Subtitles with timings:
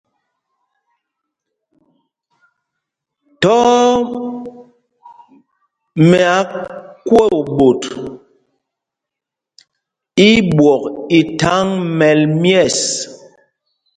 [3.41, 3.75] Thɔɔ
[6.09, 7.83] mí Akwooɓot
[10.27, 10.83] i ɓwɔk
[11.17, 11.65] i thaŋ
[11.97, 12.77] mɛl myɛ̂ɛs.